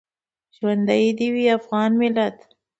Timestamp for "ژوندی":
0.55-1.05